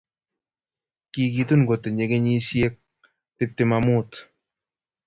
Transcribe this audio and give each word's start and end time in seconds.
Kigitun 1.11 1.61
kotinye 1.67 2.05
kenyishiek 2.11 2.73
tuptem 3.37 3.71
ak 3.77 3.81
muut 3.85 4.11